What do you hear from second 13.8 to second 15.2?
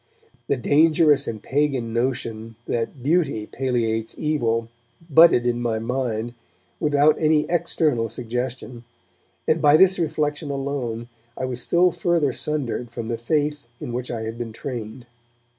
which I had been trained.